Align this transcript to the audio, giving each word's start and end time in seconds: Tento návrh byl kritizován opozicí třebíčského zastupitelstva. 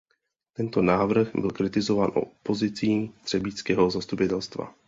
Tento 0.53 0.81
návrh 0.81 1.35
byl 1.35 1.49
kritizován 1.51 2.09
opozicí 2.15 3.09
třebíčského 3.23 3.89
zastupitelstva. 3.89 4.75